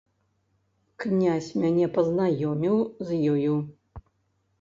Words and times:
Князь 1.03 1.49
мяне 1.63 1.85
пазнаёміў 1.97 2.77
з 3.11 3.21
ёю. 3.33 3.53